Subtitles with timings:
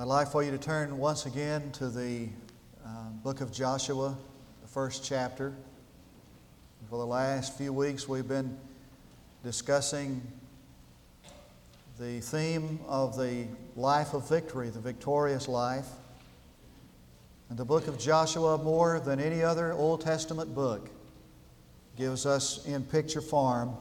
[0.00, 2.30] I'd like for you to turn once again to the
[2.82, 4.16] uh, book of Joshua,
[4.62, 5.52] the first chapter.
[6.88, 8.56] For the last few weeks, we've been
[9.44, 10.22] discussing
[11.98, 13.44] the theme of the
[13.76, 15.88] life of victory, the victorious life.
[17.50, 20.88] And the book of Joshua, more than any other Old Testament book,
[21.98, 23.74] gives us in picture form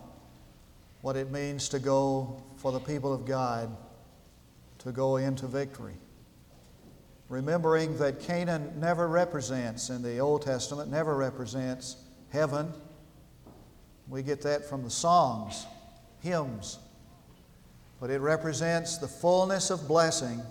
[1.00, 3.74] what it means to go for the people of God
[4.80, 5.96] to go into victory.
[7.30, 11.98] Remembering that Canaan never represents, in the Old Testament, never represents
[12.32, 12.74] heaven.
[14.08, 15.68] We get that from the Psalms,
[16.22, 16.80] hymns.
[18.02, 20.42] But it represents the fullness of blessing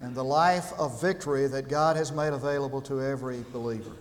[0.00, 3.92] and the life of victory that God has made available to every believer.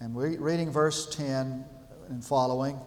[0.00, 1.64] And we, reading verse 10
[2.08, 2.80] and following,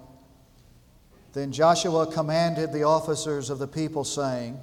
[1.32, 4.60] then Joshua commanded the officers of the people, saying,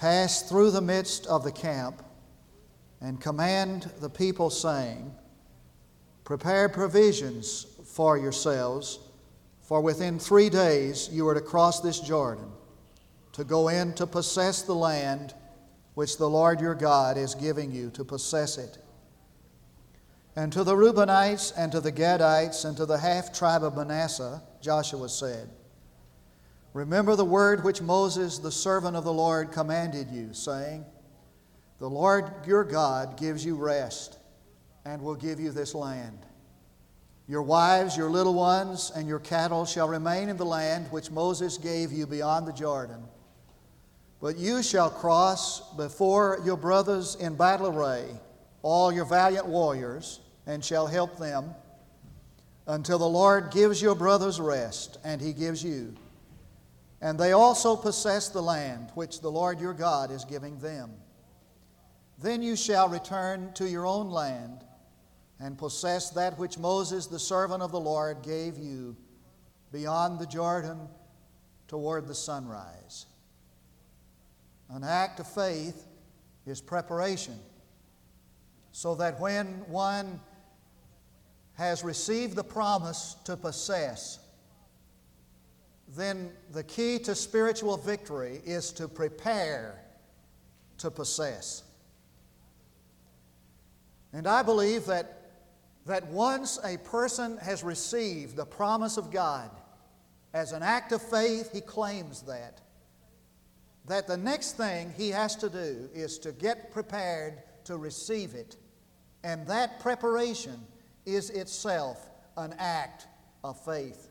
[0.00, 2.02] Pass through the midst of the camp
[3.02, 5.14] and command the people, saying,
[6.24, 8.98] Prepare provisions for yourselves,
[9.60, 12.50] for within three days you are to cross this Jordan,
[13.32, 15.34] to go in to possess the land
[15.92, 18.78] which the Lord your God is giving you to possess it.
[20.34, 24.40] And to the Reubenites and to the Gadites and to the half tribe of Manasseh,
[24.62, 25.50] Joshua said,
[26.72, 30.84] Remember the word which Moses, the servant of the Lord, commanded you, saying,
[31.78, 34.18] The Lord your God gives you rest
[34.84, 36.26] and will give you this land.
[37.26, 41.58] Your wives, your little ones, and your cattle shall remain in the land which Moses
[41.58, 43.02] gave you beyond the Jordan.
[44.20, 48.04] But you shall cross before your brothers in battle array,
[48.62, 51.54] all your valiant warriors, and shall help them
[52.66, 55.94] until the Lord gives your brothers rest, and he gives you.
[57.00, 60.92] And they also possess the land which the Lord your God is giving them.
[62.18, 64.64] Then you shall return to your own land
[65.38, 68.94] and possess that which Moses, the servant of the Lord, gave you
[69.72, 70.78] beyond the Jordan
[71.66, 73.06] toward the sunrise.
[74.68, 75.86] An act of faith
[76.46, 77.38] is preparation
[78.72, 80.20] so that when one
[81.54, 84.18] has received the promise to possess,
[85.96, 89.80] then the key to spiritual victory is to prepare
[90.78, 91.64] to possess.
[94.12, 95.30] And I believe that,
[95.86, 99.50] that once a person has received the promise of God,
[100.32, 102.60] as an act of faith, he claims that.
[103.86, 108.56] That the next thing he has to do is to get prepared to receive it.
[109.24, 110.60] And that preparation
[111.04, 113.06] is itself an act
[113.42, 114.09] of faith.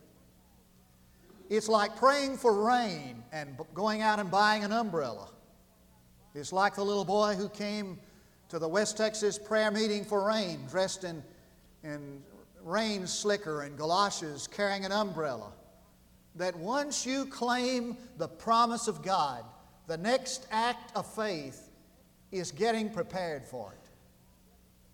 [1.50, 5.30] It's like praying for rain and going out and buying an umbrella.
[6.36, 8.00] It's like the little boy who came
[8.50, 11.24] to the West Texas prayer meeting for rain, dressed in,
[11.84, 12.22] in
[12.64, 15.52] rain slicker and galoshes, carrying an umbrella.
[16.36, 19.44] That once you claim the promise of God,
[19.88, 21.70] the next act of faith
[22.32, 23.90] is getting prepared for it.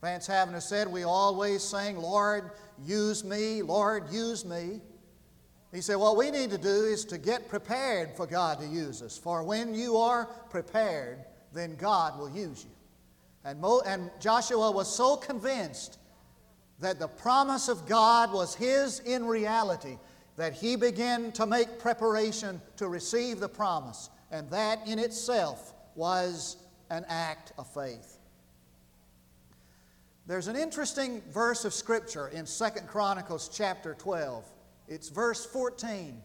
[0.01, 2.51] Vance Havner said, We always sing, Lord,
[2.85, 4.79] use me, Lord, use me.
[5.75, 9.01] He said, What we need to do is to get prepared for God to use
[9.01, 9.17] us.
[9.17, 12.71] For when you are prepared, then God will use you.
[13.43, 15.99] And, Mo- and Joshua was so convinced
[16.79, 19.97] that the promise of God was his in reality
[20.37, 24.09] that he began to make preparation to receive the promise.
[24.31, 26.55] And that in itself was
[26.89, 28.17] an act of faith.
[30.25, 34.53] There's an interesting verse of Scripture in Second Chronicles chapter 12.
[34.87, 36.21] It's verse 14.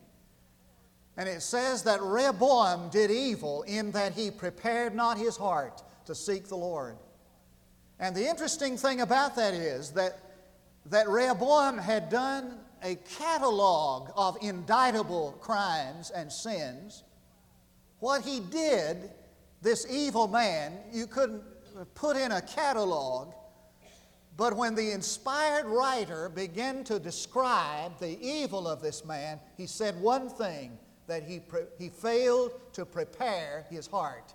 [1.16, 6.15] And it says that Rehoboam did evil in that he prepared not his heart to
[6.15, 6.97] seek the Lord.
[7.98, 10.19] And the interesting thing about that is that,
[10.87, 17.04] that Rehoboam had done a catalog of indictable crimes and sins.
[17.98, 19.10] What he did,
[19.60, 21.42] this evil man, you couldn't
[21.95, 23.34] put in a catalog
[24.36, 30.00] but when the inspired writer began to describe the evil of this man, he said
[30.00, 34.32] one thing that he, pre- he failed to prepare his heart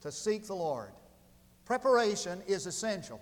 [0.00, 0.90] to seek the Lord.
[1.64, 3.20] Preparation is essential.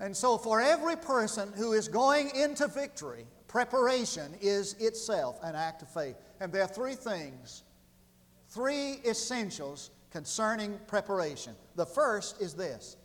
[0.00, 5.82] And so, for every person who is going into victory, preparation is itself an act
[5.82, 6.16] of faith.
[6.40, 7.62] And there are three things,
[8.48, 11.54] three essentials concerning preparation.
[11.76, 12.96] The first is this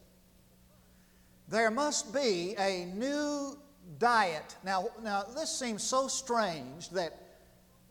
[1.52, 3.58] there must be a new
[4.00, 4.56] diet.
[4.64, 7.12] Now, now this seems so strange that,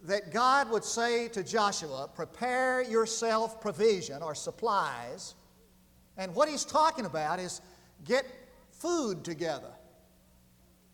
[0.04, 5.34] that God would say to Joshua, Prepare yourself provision or supplies.
[6.16, 7.60] And what he's talking about is
[8.06, 8.24] get
[8.72, 9.70] food together.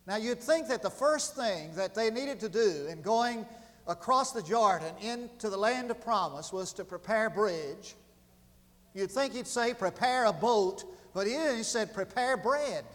[0.05, 3.45] Now, you'd think that the first thing that they needed to do in going
[3.87, 7.95] across the Jordan into the land of promise was to prepare a bridge.
[8.93, 10.83] You'd think he'd say, Prepare a boat,
[11.17, 12.85] but he said, Prepare bread.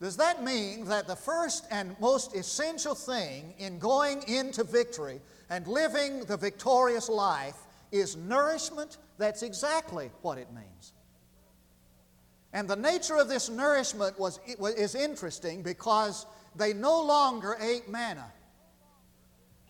[0.00, 5.68] Does that mean that the first and most essential thing in going into victory and
[5.68, 7.54] living the victorious life
[7.92, 8.98] is nourishment?
[9.18, 10.94] That's exactly what it means.
[12.52, 16.26] And the nature of this nourishment was, is interesting because
[16.56, 18.26] they no longer ate manna.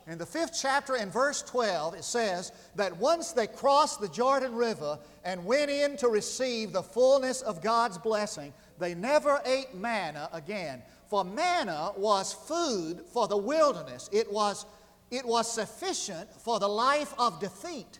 [0.09, 4.55] In the fifth chapter, in verse 12, it says that once they crossed the Jordan
[4.55, 10.29] River and went in to receive the fullness of God's blessing, they never ate manna
[10.33, 10.81] again.
[11.09, 14.65] For manna was food for the wilderness, it was,
[15.11, 17.99] it was sufficient for the life of defeat,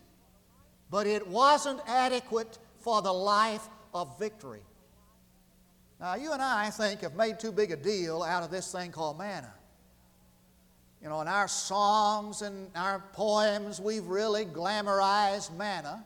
[0.89, 4.61] but it wasn't adequate for the life of victory.
[5.99, 8.71] Now, you and I, I think, have made too big a deal out of this
[8.71, 9.51] thing called manna.
[11.01, 16.03] You know, in our songs and our poems, we've really glamorized manna.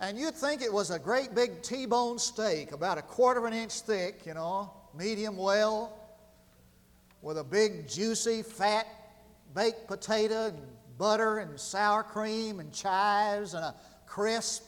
[0.00, 3.46] And you'd think it was a great big T bone steak, about a quarter of
[3.46, 5.96] an inch thick, you know, medium well,
[7.22, 8.86] with a big, juicy, fat
[9.54, 10.58] baked potato and
[10.98, 13.74] butter and sour cream and chives and a
[14.06, 14.64] crisp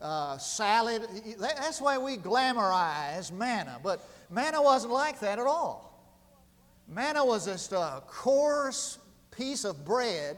[0.00, 1.06] uh, salad.
[1.38, 3.78] That's why we glamorize manna.
[3.82, 5.85] But manna wasn't like that at all.
[6.88, 8.98] Manna was just a coarse
[9.30, 10.36] piece of bread,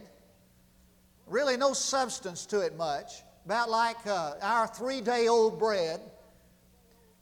[1.26, 6.00] really no substance to it much, about like uh, our three day old bread.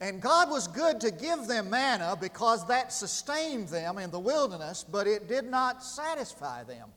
[0.01, 4.85] And God was good to give them manna because that sustained them in the wilderness,
[4.85, 6.91] but it did not satisfy them.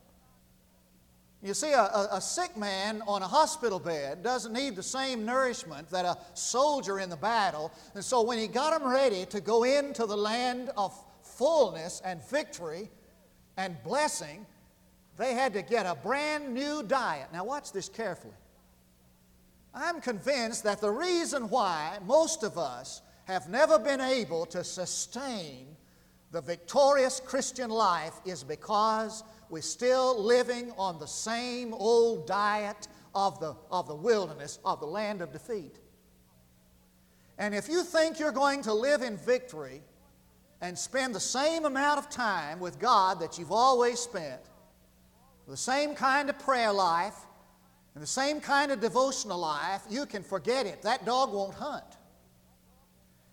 [1.42, 5.90] You see, a, a, sick man on a hospital bed doesn't need the same nourishment
[5.90, 7.72] that a soldier in the battle.
[7.96, 10.94] And so when he got him ready to go into the land of
[11.40, 12.92] fullness and victory
[13.56, 14.46] and blessing,
[15.18, 17.30] they had to get a brand new diet.
[17.32, 18.34] Now, watch this carefully.
[19.74, 25.78] I'm convinced that the reason why most of us have never been able to sustain
[26.32, 33.40] the victorious Christian life is because we're still living on the same old diet of
[33.40, 35.80] the, of the wilderness, of the land of defeat.
[37.38, 39.82] And if you think you're going to live in victory
[40.62, 44.42] and spend the same amount of time with God that you've always spent,
[45.48, 47.16] the same kind of prayer life,
[47.96, 50.82] and the same kind of devotional life, you can forget it.
[50.84, 51.84] That dog won't hunt.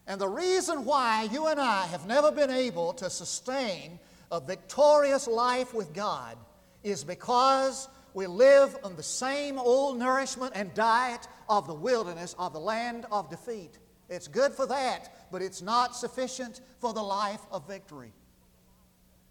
[0.06, 3.98] And the reason why you and I have never been able to sustain
[4.30, 6.36] a victorious life with God
[6.84, 12.52] is because we live on the same old nourishment and diet of the wilderness of
[12.52, 13.78] the land of defeat.
[14.08, 18.12] It's good for that, but it's not sufficient for the life of victory.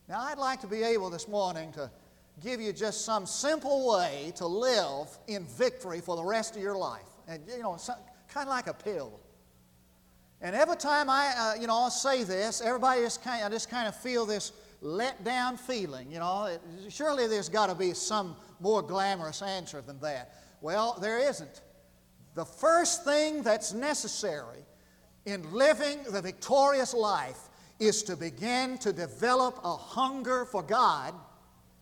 [0.07, 1.89] Now, I'd like to be able this morning to
[2.43, 6.77] give you just some simple way to live in victory for the rest of your
[6.77, 7.01] life.
[7.27, 7.77] And, you know,
[8.27, 9.19] kind of like a pill.
[10.41, 13.55] And every time I, uh, you know, I'll say this, everybody just kind of, I
[13.55, 14.51] just kind of feel this
[14.81, 16.11] let down feeling.
[16.11, 20.35] You know, it, surely there's got to be some more glamorous answer than that.
[20.61, 21.61] Well, there isn't.
[22.35, 24.59] The first thing that's necessary
[25.25, 31.13] in living the victorious life is to begin to develop a hunger for God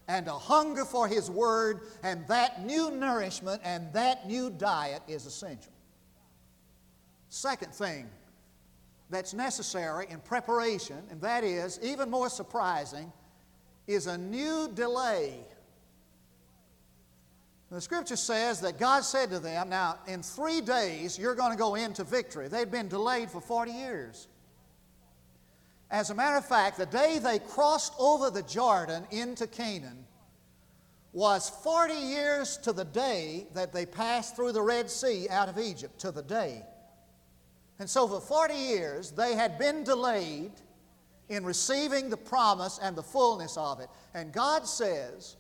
[0.07, 5.25] and a hunger for His Word, and that new nourishment and that new diet is
[5.25, 5.71] essential.
[7.29, 8.09] Second thing
[9.09, 13.11] that's necessary in preparation, and that is, even more surprising,
[13.87, 15.39] is a new delay.
[17.73, 21.57] The scripture says that God said to them, Now, in three days you're going to
[21.57, 22.47] go into victory.
[22.47, 24.27] They'd been delayed for 40 years.
[25.89, 30.05] As a matter of fact, the day they crossed over the Jordan into Canaan
[31.13, 35.57] was 40 years to the day that they passed through the Red Sea out of
[35.57, 36.61] Egypt, to the day.
[37.79, 40.51] And so for 40 years, they had been delayed
[41.27, 43.89] in receiving the promise and the fullness of it.
[44.13, 45.37] And God says,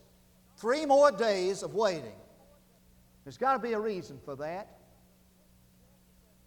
[0.57, 2.13] three more days of waiting.
[3.23, 4.79] There's got to be a reason for that.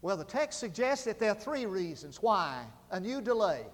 [0.03, 3.65] Well, the text suggests that there are three reasons why a new delay.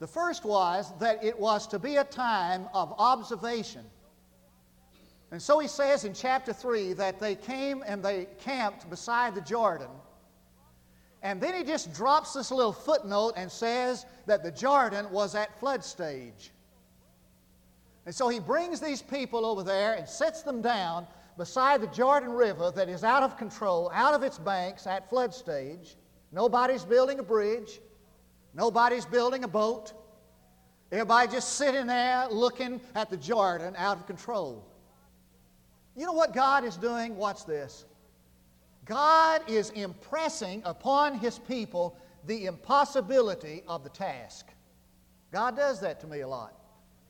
[0.00, 3.84] The first was that it was to be a time of observation.
[5.30, 9.40] And so he says in chapter 3 that they came and they camped beside the
[9.40, 9.90] Jordan.
[11.22, 15.58] And then he just drops this little footnote and says that the Jordan was at
[15.60, 16.50] flood stage.
[18.06, 21.06] And so he brings these people over there and sets them down
[21.40, 25.32] beside the Jordan River that is out of control, out of its banks at flood
[25.32, 25.96] stage.
[26.32, 27.80] Nobody's building a bridge,
[28.52, 29.94] nobody's building a boat.
[30.92, 34.66] Everybody just sitting there looking at the Jordan out of control.
[35.96, 37.16] You know what God is doing?
[37.16, 37.86] Watch this.
[38.84, 44.46] God is impressing upon His people the impossibility of the task.
[45.32, 46.54] God does that to me a lot.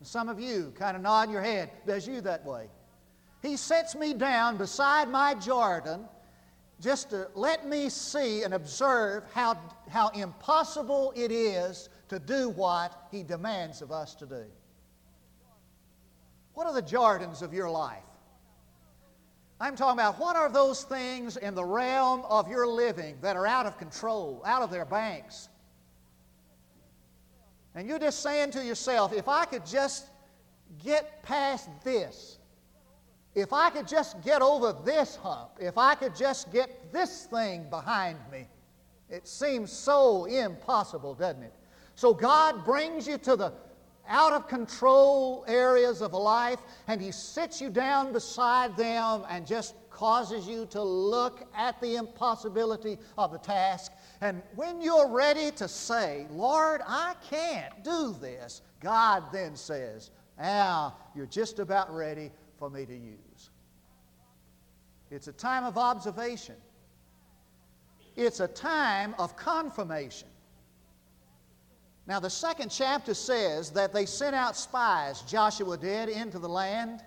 [0.03, 2.69] Some of you kind of nod your head, does you that way.
[3.43, 6.07] He sets me down beside my Jordan
[6.81, 13.09] just to let me see and observe how, how impossible it is to do what
[13.11, 14.45] He demands of us to do.
[16.55, 18.03] What are the Jordans of your life?
[19.61, 23.47] I'm talking about what are those things in the realm of your living that are
[23.47, 25.51] out of control, out of their banks?
[27.75, 30.07] And you're just saying to yourself, if I could just
[30.83, 32.39] get past this,
[33.35, 37.69] if I could just get over this hump, if I could just get this thing
[37.71, 38.47] behind me,
[39.09, 41.55] it seems so impossible, doesn't it?
[41.95, 43.53] So God brings you to the
[44.09, 46.59] out of control areas of life
[46.89, 51.97] and He sits you down beside them and just causes you to look at the
[51.97, 53.93] impossibility of the task.
[54.21, 60.97] And when you're ready to say, Lord, I can't do this, God then says, Now
[61.15, 63.51] you're just about ready for me to use.
[65.11, 66.55] It's a time of observation,
[68.15, 70.29] it's a time of confirmation.
[72.07, 77.03] Now, the second chapter says that they sent out spies, Joshua did, into the land.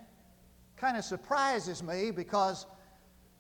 [0.78, 2.66] Kind of surprises me because,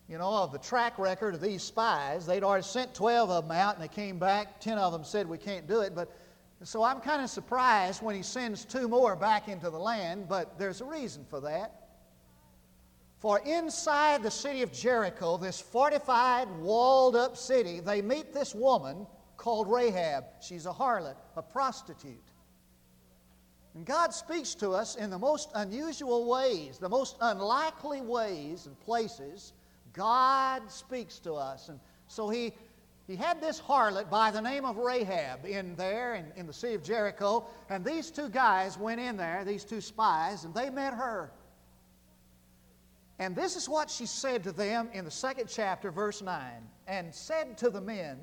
[0.10, 2.26] you know, of the track record of these spies.
[2.26, 4.60] They'd already sent 12 of them out and they came back.
[4.60, 5.96] 10 of them said, We can't do it.
[5.96, 6.14] But
[6.64, 10.58] so I'm kind of surprised when he sends two more back into the land, but
[10.60, 11.83] there's a reason for that.
[13.24, 19.08] For inside the city of Jericho, this fortified, walled up city, they meet this woman
[19.38, 20.26] called Rahab.
[20.42, 22.20] She's a harlot, a prostitute.
[23.76, 28.78] And God speaks to us in the most unusual ways, the most unlikely ways and
[28.82, 29.54] places.
[29.94, 31.70] God speaks to us.
[31.70, 32.52] And so he,
[33.08, 36.74] he had this harlot by the name of Rahab in there in, in the Sea
[36.74, 37.46] of Jericho.
[37.70, 41.32] And these two guys went in there, these two spies, and they met her.
[43.20, 46.42] And this is what she said to them in the second chapter, verse 9.
[46.88, 48.18] And said to the men,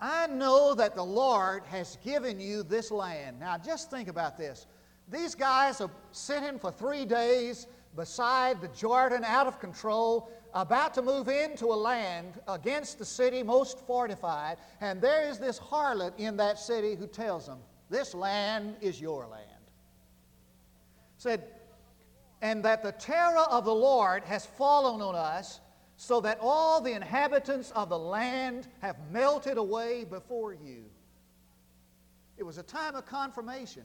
[0.00, 3.38] I know that the Lord has given you this land.
[3.40, 4.66] Now, just think about this.
[5.10, 11.02] These guys are sitting for three days beside the Jordan, out of control, about to
[11.02, 16.36] move into a land against the city most fortified, and there is this harlot in
[16.36, 17.58] that city who tells them,
[17.90, 19.48] This land is your land.
[21.18, 21.44] Said,
[22.44, 25.60] and that the terror of the Lord has fallen on us
[25.96, 30.84] so that all the inhabitants of the land have melted away before you.
[32.36, 33.84] It was a time of confirmation.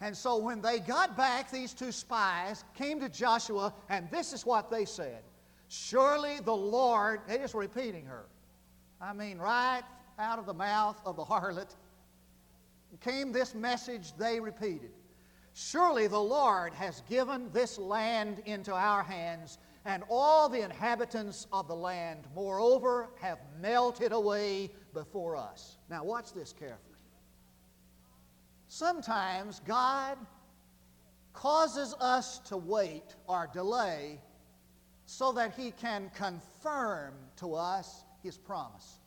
[0.00, 4.46] And so when they got back, these two spies came to Joshua, and this is
[4.46, 5.24] what they said
[5.66, 8.26] Surely the Lord, they're just repeating her.
[9.00, 9.82] I mean, right
[10.20, 11.74] out of the mouth of the harlot
[13.00, 14.92] came this message they repeated
[15.60, 21.66] Surely the Lord has given this land into our hands and all the inhabitants of
[21.66, 25.78] the land, moreover, have melted away before us.
[25.90, 27.00] Now, watch this carefully.
[28.68, 30.16] Sometimes God
[31.32, 34.20] causes us to wait or delay
[35.06, 39.00] so that He can confirm to us His promise.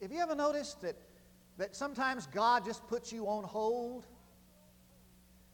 [0.00, 0.96] Have you ever noticed that,
[1.58, 4.06] that sometimes God just puts you on hold?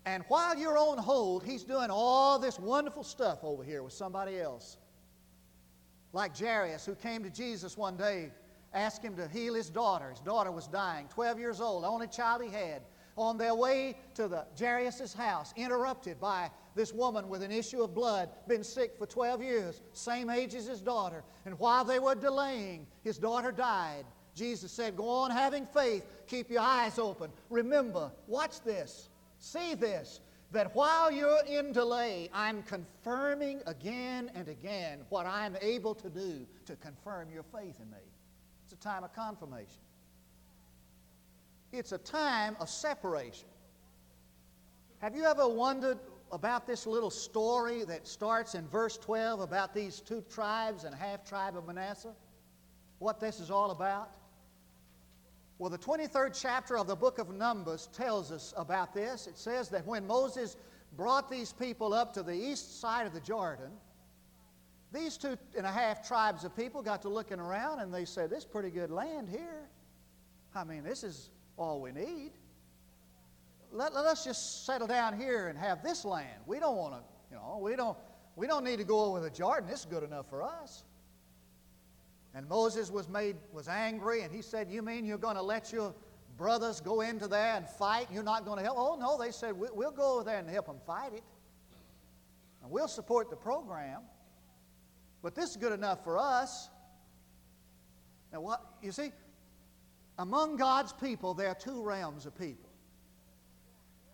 [0.04, 4.40] And while you're on hold, he's doing all this wonderful stuff over here with somebody
[4.40, 4.78] else.
[6.12, 8.30] Like Jairus, who came to Jesus one day,
[8.74, 10.10] asked him to heal his daughter.
[10.10, 12.82] His daughter was dying, 12 years old, the only child he had.
[13.16, 17.94] On their way to the Jairus' house, interrupted by this woman with an issue of
[17.94, 21.22] blood, been sick for 12 years, same age as his daughter.
[21.44, 24.04] And while they were delaying, his daughter died.
[24.34, 27.30] Jesus said, Go on having faith, keep your eyes open.
[27.50, 29.10] Remember, watch this.
[29.42, 30.20] See this
[30.52, 36.46] that while you're in delay, I'm confirming again and again what I'm able to do
[36.66, 37.96] to confirm your faith in me.
[38.62, 39.82] It's a time of confirmation,
[41.72, 43.48] it's a time of separation.
[44.98, 45.98] Have you ever wondered
[46.30, 51.24] about this little story that starts in verse 12 about these two tribes and half
[51.24, 52.14] tribe of Manasseh?
[53.00, 54.12] What this is all about?
[55.58, 59.26] Well, the 23rd chapter of the book of Numbers tells us about this.
[59.26, 60.56] It says that when Moses
[60.96, 63.70] brought these people up to the east side of the Jordan,
[64.92, 68.28] these two and a half tribes of people got to looking around and they said,
[68.28, 69.68] This is pretty good land here.
[70.54, 72.32] I mean, this is all we need.
[73.72, 76.40] Let, let us just settle down here and have this land.
[76.46, 77.96] We don't want to, you know, we don't,
[78.36, 79.68] we don't need to go over the Jordan.
[79.68, 80.84] This is good enough for us.
[82.34, 85.72] And Moses was made was angry, and he said, "You mean you're going to let
[85.72, 85.94] your
[86.38, 88.08] brothers go into there and fight?
[88.10, 90.66] You're not going to help?" Oh no, they said, "We'll go over there and help
[90.66, 91.24] them fight it,
[92.62, 94.02] and we'll support the program."
[95.22, 96.68] But this is good enough for us.
[98.32, 99.12] Now, what you see,
[100.18, 102.70] among God's people, there are two realms of people.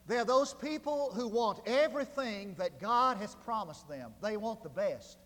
[0.06, 4.12] There are those people who want everything that God has promised them.
[4.22, 5.18] They want the best.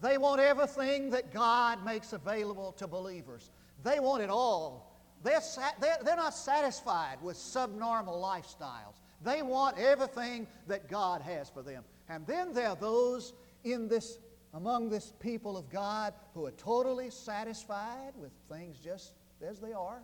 [0.00, 3.50] They want everything that God makes available to believers.
[3.82, 4.98] They want it all.
[5.22, 5.40] They're,
[5.80, 9.00] they're, they're not satisfied with subnormal lifestyles.
[9.22, 11.84] They want everything that God has for them.
[12.08, 14.18] And then there are those in this,
[14.54, 19.12] among this people of God who are totally satisfied with things just
[19.46, 20.00] as they are.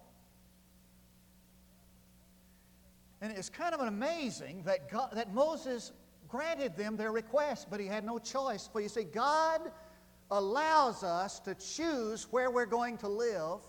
[3.23, 5.93] And it's kind of amazing that, God, that Moses
[6.29, 8.69] granted them their request, but he had no choice.
[8.71, 9.73] For you see, God
[10.31, 13.61] allows us to choose where we're going to live,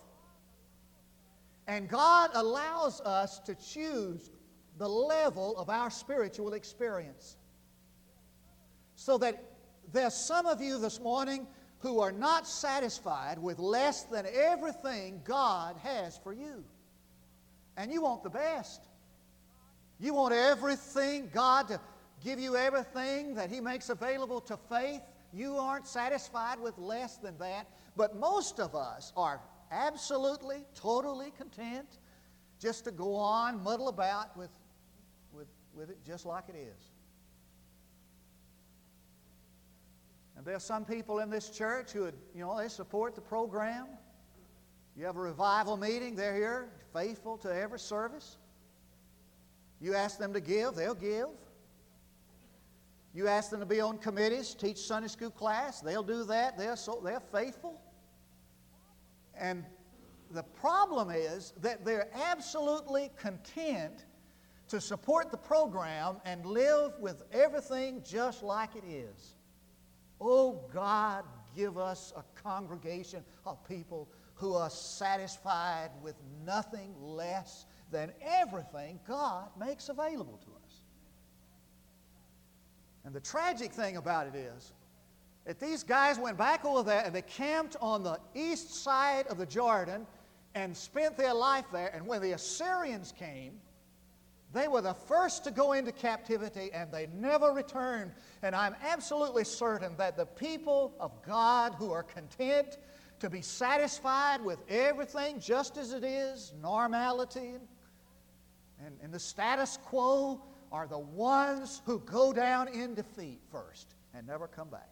[1.66, 4.30] and God allows us to choose
[4.78, 7.36] the level of our spiritual experience.
[8.94, 9.42] So that
[9.92, 11.46] there's some of you this morning
[11.80, 16.64] who are not satisfied with less than everything God has for you.
[17.76, 18.88] And you want the best.
[20.00, 21.80] You want everything, God to
[22.24, 25.02] give you everything that He makes available to faith.
[25.32, 27.68] You aren't satisfied with less than that.
[27.96, 31.98] But most of us are absolutely, totally content
[32.60, 34.50] just to go on, muddle about with,
[35.32, 36.92] with, with it just like it is.
[40.36, 43.20] And there are some people in this church who, would, you know, they support the
[43.20, 43.86] program.
[44.96, 48.36] You have a revival meeting, they're here, faithful to every service.
[49.80, 51.28] You ask them to give, they'll give.
[53.14, 56.58] You ask them to be on committees, teach Sunday school class, they'll do that.
[56.58, 57.80] They're, so, they're faithful.
[59.34, 59.64] And
[60.30, 64.04] the problem is that they're absolutely content
[64.68, 69.34] to support the program and live with everything just like it is.
[70.20, 71.24] Oh God,
[71.56, 79.48] give us a congregation of people who are satisfied with nothing less than everything God
[79.58, 80.57] makes available to us.
[83.08, 84.74] And the tragic thing about it is
[85.46, 89.38] that these guys went back over there and they camped on the east side of
[89.38, 90.06] the Jordan
[90.54, 91.90] and spent their life there.
[91.94, 93.62] And when the Assyrians came,
[94.52, 98.12] they were the first to go into captivity and they never returned.
[98.42, 102.76] And I'm absolutely certain that the people of God who are content
[103.20, 107.54] to be satisfied with everything just as it is, normality
[108.84, 114.26] and, and the status quo, are the ones who go down in defeat first and
[114.26, 114.90] never come back.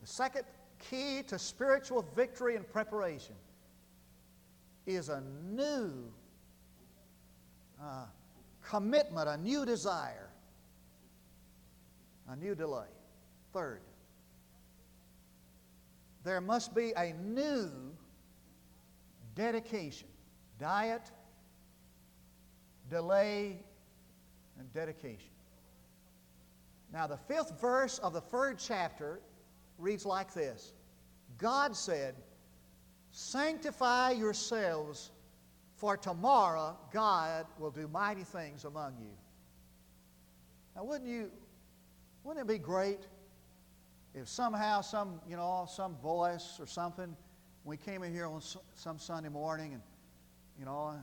[0.00, 0.44] The second
[0.78, 3.34] key to spiritual victory and preparation
[4.86, 6.10] is a new
[7.80, 8.06] uh,
[8.62, 10.30] commitment, a new desire,
[12.28, 12.88] a new delay.
[13.52, 13.80] Third,
[16.24, 17.70] there must be a new
[19.34, 20.08] dedication.
[20.58, 21.10] Diet,
[22.90, 23.56] delay,
[24.58, 25.30] and dedication.
[26.92, 29.20] Now, the fifth verse of the third chapter
[29.78, 30.74] reads like this
[31.38, 32.14] God said,
[33.12, 35.10] Sanctify yourselves,
[35.76, 39.16] for tomorrow God will do mighty things among you.
[40.76, 41.30] Now, wouldn't you,
[42.22, 43.00] wouldn't it be great
[44.14, 47.16] if somehow some, you know, some voice or something,
[47.64, 48.42] we came in here on
[48.74, 49.82] some Sunday morning and,
[50.58, 50.94] you know,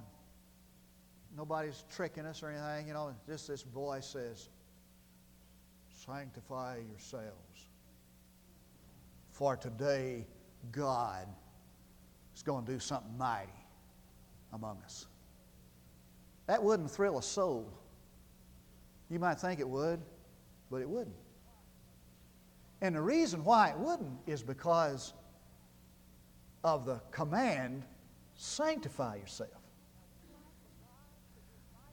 [1.38, 4.50] nobody's tricking us or anything, you know, just this voice says,
[6.06, 7.68] Sanctify yourselves.
[9.32, 10.26] For today,
[10.72, 11.28] God
[12.36, 13.52] is going to do something mighty
[14.52, 15.06] among us.
[16.48, 17.72] That wouldn't thrill a soul.
[19.10, 20.02] You might think it would,
[20.72, 21.16] but it wouldn't.
[22.82, 25.14] And the reason why it wouldn't is because
[26.64, 27.84] of the command
[28.36, 29.52] sanctify yourself.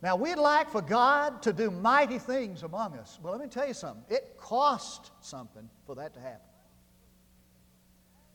[0.05, 3.19] Now, we'd like for God to do mighty things among us.
[3.23, 4.05] Well, let me tell you something.
[4.15, 6.47] It cost something for that to happen.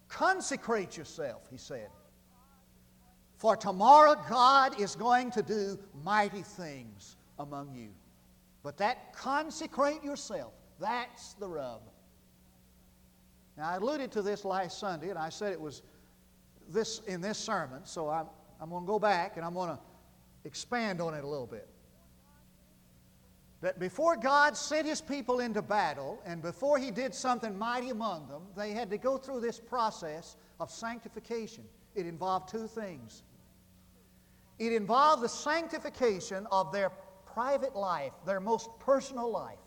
[0.08, 1.90] Consecrate yourself, he said.
[3.38, 7.90] For tomorrow God is going to do mighty things among you.
[8.64, 11.84] But that consecrate yourself, that's the rub.
[13.58, 15.84] Now, I alluded to this last Sunday, and I said it was
[16.68, 18.26] this in this sermon, so I'm,
[18.60, 19.80] I'm going to go back and I'm going to
[20.46, 21.68] expand on it a little bit.
[23.62, 28.28] That before God sent His people into battle, and before He did something mighty among
[28.28, 31.66] them, they had to go through this process of sanctification.
[31.96, 33.24] It involved two things
[34.60, 36.92] it involved the sanctification of their
[37.26, 39.58] private life, their most personal life.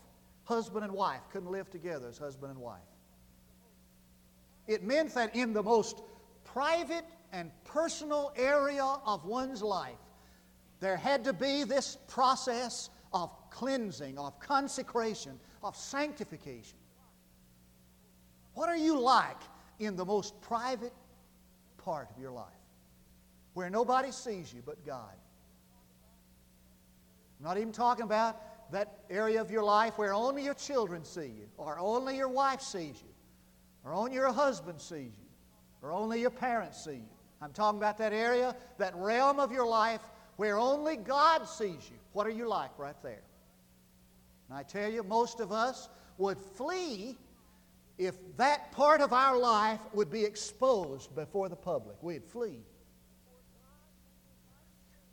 [0.45, 2.81] Husband and wife couldn't live together as husband and wife.
[4.67, 6.03] It meant that in the most
[6.45, 9.97] private and personal area of one's life,
[10.83, 16.77] there had to be this process of cleansing, of consecration, of sanctification.
[18.55, 19.41] What are you like
[19.79, 20.93] in the most private
[21.79, 22.53] part of your life?
[23.55, 25.15] where nobody sees you but God.
[27.39, 31.27] I'm not even talking about that area of your life where only your children see
[31.27, 33.13] you, or only your wife sees you,
[33.85, 35.29] or only your husband sees you,
[35.83, 37.09] or only your parents see you.
[37.43, 40.01] I'm talking about that area, that realm of your life
[40.43, 41.97] where only God sees you.
[42.15, 43.23] What are you like right there?
[44.49, 47.17] And I tell you, most of us would flee
[47.97, 51.95] if that part of our life would be exposed before the public.
[52.03, 52.59] We'd flee.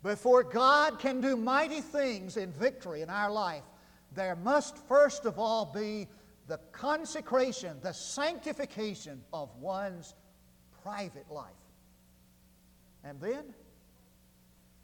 [0.02, 3.62] Before God can do mighty things in victory in our life,
[4.16, 6.08] there must first of all be
[6.48, 10.16] the consecration, the sanctification of one's
[10.82, 11.52] private life.
[13.04, 13.54] And then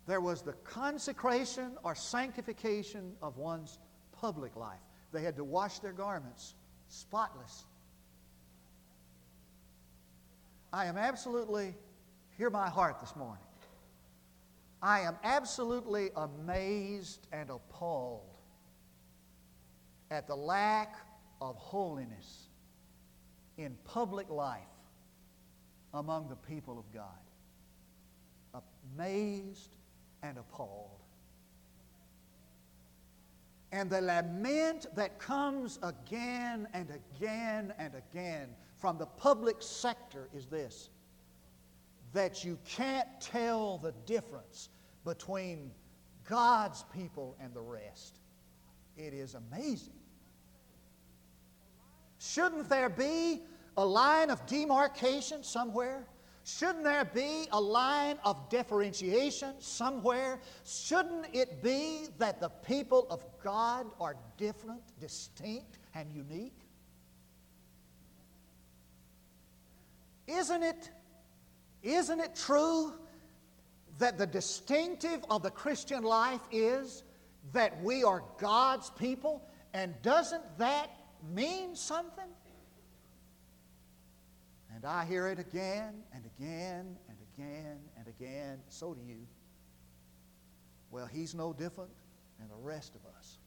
[0.06, 3.78] there was the consecration or sanctification of one's
[4.12, 4.80] public life.
[5.12, 6.54] They had to wash their garments
[6.88, 7.64] spotless.
[10.72, 11.74] I am absolutely,
[12.36, 13.42] hear my heart this morning.
[14.82, 18.36] I am absolutely amazed and appalled
[20.10, 20.94] at the lack
[21.40, 22.48] of holiness
[23.56, 24.60] in public life
[25.94, 28.62] among the people of God.
[28.94, 29.74] Amazed
[30.22, 30.90] and appalled.
[33.72, 40.46] And the lament that comes again and again and again from the public sector is
[40.46, 40.90] this
[42.12, 44.70] that you can't tell the difference
[45.04, 45.70] between
[46.24, 48.20] God's people and the rest.
[48.96, 49.92] It is amazing.
[52.18, 53.42] Shouldn't there be
[53.76, 56.06] a line of demarcation somewhere?
[56.46, 60.38] Shouldn't there be a line of differentiation somewhere?
[60.64, 66.60] Shouldn't it be that the people of God are different, distinct, and unique?
[70.28, 70.88] Isn't it,
[71.82, 72.92] isn't it true
[73.98, 77.02] that the distinctive of the Christian life is
[77.54, 79.42] that we are God's people?
[79.74, 80.90] And doesn't that
[81.34, 82.30] mean something?
[84.86, 88.60] And I hear it again and again and again and again.
[88.68, 89.26] So do you.
[90.92, 91.90] Well, he's no different
[92.38, 93.38] than the rest of us.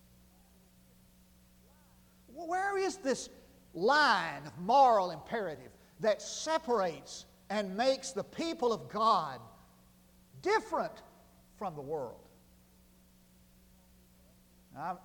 [2.27, 3.29] Where is this
[3.73, 5.71] line of moral imperative
[6.01, 9.39] that separates and makes the people of God
[10.41, 10.93] different
[11.57, 12.27] from the world.
[14.75, 14.99] Now,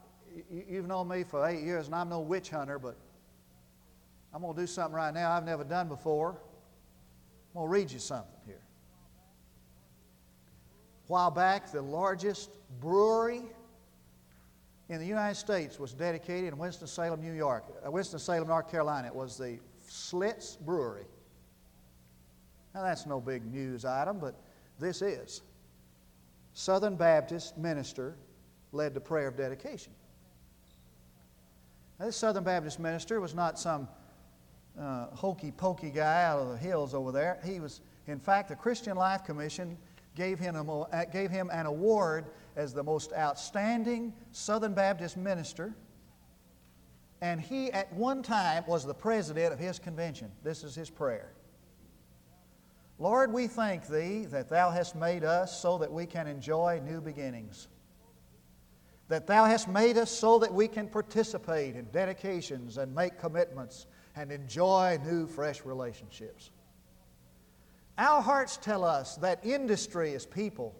[0.50, 2.96] you've known me for eight years, and I'm no witch hunter, but
[4.34, 6.30] I'm going to do something right now I've never done before.
[6.30, 8.60] I'm going to read you something here.
[11.08, 13.42] A while back, the largest brewery
[14.88, 17.64] in the United States was dedicated in Winston-Salem, New York.
[17.86, 19.06] Uh, Winston-Salem, North Carolina.
[19.06, 21.06] It was the Schlitz Brewery.
[22.74, 24.34] Now, that's no big news item, but
[24.80, 25.42] this is.
[26.54, 28.16] Southern Baptist minister
[28.72, 29.92] led the prayer of dedication.
[32.00, 33.86] Now, this Southern Baptist minister was not some
[34.78, 37.38] uh, hokey pokey guy out of the hills over there.
[37.44, 39.78] He was, in fact, the Christian Life Commission
[40.14, 45.74] gave him, a, uh, gave him an award as the most outstanding Southern Baptist minister.
[47.20, 50.30] And he, at one time, was the president of his convention.
[50.42, 51.32] This is his prayer.
[52.98, 57.00] Lord, we thank Thee that Thou hast made us so that we can enjoy new
[57.00, 57.68] beginnings.
[59.08, 63.86] That Thou hast made us so that we can participate in dedications and make commitments
[64.16, 66.50] and enjoy new, fresh relationships.
[67.98, 70.74] Our hearts tell us that industry is people.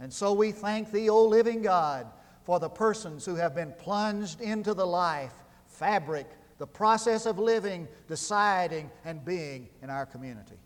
[0.00, 2.06] And so we thank Thee, O living God,
[2.42, 5.32] for the persons who have been plunged into the life,
[5.66, 6.26] fabric,
[6.58, 10.56] the process of living, deciding, and being in our community.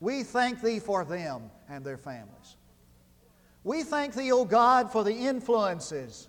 [0.00, 2.56] We thank Thee for them and their families.
[3.62, 6.28] We thank Thee, O God, for the influences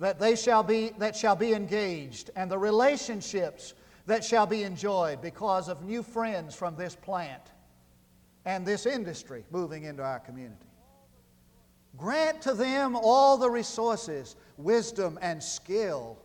[0.00, 3.74] that they shall be, that shall be engaged and the relationships
[4.06, 7.42] that shall be enjoyed because of new friends from this plant
[8.44, 10.66] and this industry moving into our community.
[11.96, 16.18] Grant to them all the resources, wisdom, and skill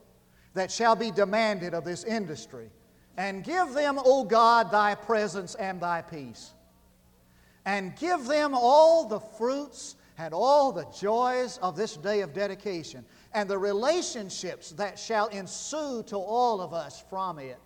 [0.53, 2.69] that shall be demanded of this industry.
[3.17, 6.51] And give them, O God, thy presence and thy peace.
[7.65, 13.05] And give them all the fruits and all the joys of this day of dedication
[13.33, 17.59] and the relationships that shall ensue to all of us from it.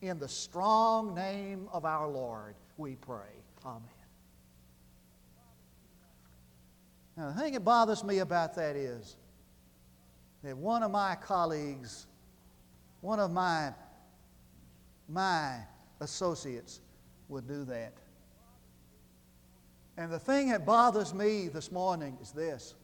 [0.00, 3.30] In the strong name of our Lord, we pray.
[3.64, 3.82] Amen.
[7.16, 9.16] Now, the thing that bothers me about that is
[10.42, 12.06] that one of my colleagues,
[13.00, 13.72] one of my,
[15.08, 15.58] my
[16.00, 16.80] associates,
[17.28, 17.92] would do that.
[19.96, 22.74] And the thing that bothers me this morning is this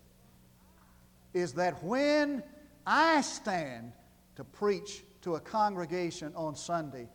[1.35, 2.43] is that when
[2.87, 3.93] I stand
[4.37, 7.09] to preach to a congregation on Sunday,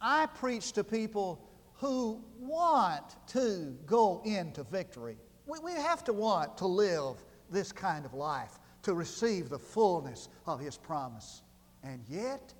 [0.00, 1.42] I preach to people
[1.74, 5.16] who want to go into victory.
[5.46, 10.28] We, we have to want to live this kind of life, to receive the fullness
[10.46, 11.42] of His promise.
[11.82, 12.54] And yet,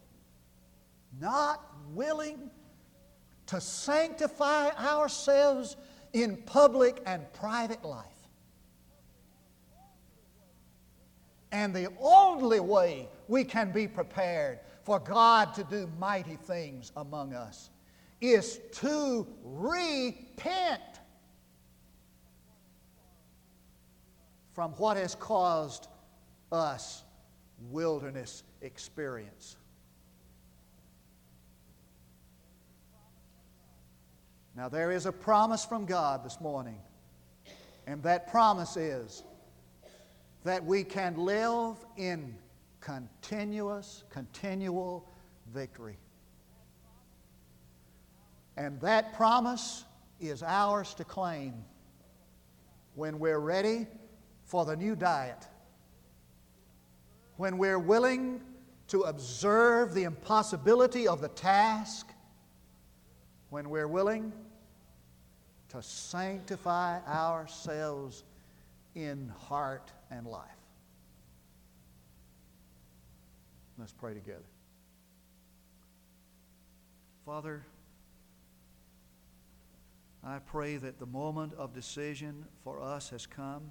[1.20, 2.50] not willing
[3.46, 5.76] to sanctify ourselves
[6.12, 8.06] in public and private life.
[11.52, 17.32] And the only way we can be prepared for God to do mighty things among
[17.34, 17.70] us
[18.20, 20.82] is to repent
[24.52, 25.88] from what has caused
[26.50, 27.04] us
[27.70, 29.56] wilderness experience.
[34.56, 36.78] Now, there is a promise from God this morning,
[37.86, 39.22] and that promise is
[40.44, 42.34] that we can live in
[42.80, 45.06] continuous, continual
[45.52, 45.98] victory.
[48.56, 49.84] And that promise
[50.20, 51.62] is ours to claim
[52.94, 53.86] when we're ready
[54.46, 55.46] for the new diet,
[57.36, 58.40] when we're willing
[58.88, 62.06] to observe the impossibility of the task,
[63.50, 64.32] when we're willing
[65.70, 68.24] to sanctify ourselves
[68.94, 70.48] in heart and life.
[73.78, 74.44] Let's pray together.
[77.24, 77.66] Father,
[80.24, 83.70] I pray that the moment of decision for us has come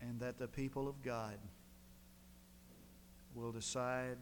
[0.00, 1.36] and that the people of God
[3.34, 4.18] will decide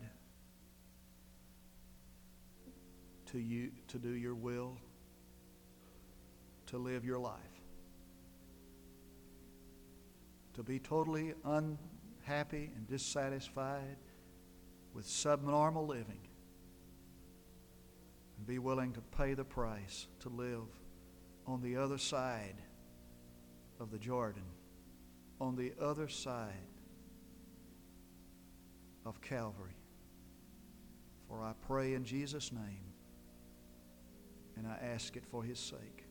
[3.27, 4.79] to, you, to do your will,
[6.69, 7.35] to live your life,
[10.55, 13.97] to be totally unhappy and dissatisfied
[14.95, 16.21] with subnormal living,
[18.37, 20.69] and be willing to pay the price to live
[21.47, 22.57] on the other side
[23.81, 24.45] of the Jordan
[25.41, 26.53] on the other side
[29.05, 29.77] of Calvary.
[31.29, 32.93] For I pray in Jesus' name,
[34.57, 36.05] and I ask it for his sake.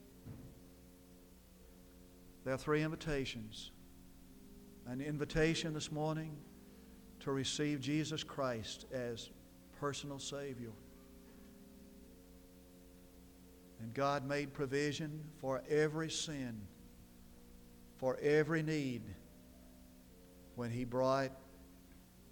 [2.48, 3.72] There are three invitations.
[4.86, 6.38] An invitation this morning
[7.20, 9.32] to receive Jesus Christ as
[9.82, 10.72] personal Savior.
[13.82, 16.62] And God made provision for every sin
[17.98, 19.02] for every need
[20.56, 21.32] when he brought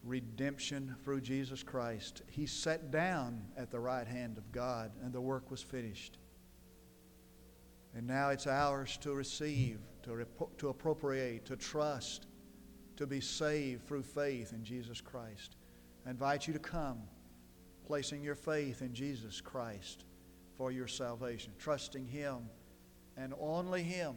[0.05, 2.21] redemption through Jesus Christ.
[2.31, 6.19] He sat down at the right hand of God, and the work was finished.
[7.95, 10.25] And now it's ours to receive, to,
[10.57, 12.27] to appropriate, to trust,
[12.97, 15.57] to be saved through faith in Jesus Christ.
[16.05, 17.01] I invite you to come,
[17.85, 20.05] placing your faith in Jesus Christ
[20.55, 22.49] for your salvation, trusting Him
[23.17, 24.15] and only Him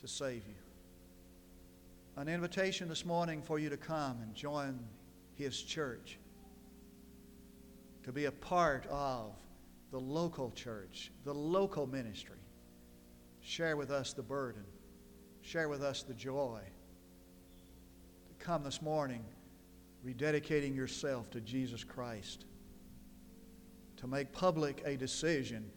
[0.00, 0.54] to save you.
[2.16, 4.78] An invitation this morning for you to come and join
[5.34, 6.18] His church,
[8.02, 9.32] to be a part of
[9.90, 12.36] the local church, the local ministry.
[13.40, 14.64] Share with us the burden,
[15.42, 16.60] share with us the joy.
[18.28, 19.24] To come this morning
[20.06, 22.46] rededicating yourself to Jesus Christ,
[23.98, 25.70] to make public a decision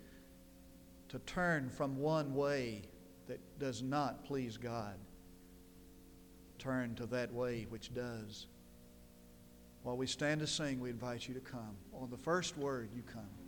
[1.10, 2.82] to turn from one way
[3.28, 4.96] that does not please God.
[6.58, 8.48] Turn to that way which does.
[9.84, 11.76] While we stand to sing, we invite you to come.
[11.94, 13.43] On the first word, you come.